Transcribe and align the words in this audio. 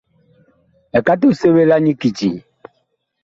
Ekato 0.97 1.27
ɛ 1.31 1.37
seɓe 1.39 1.61
la 1.69 1.75
nyi 1.83 1.93
kiti? 2.01 2.29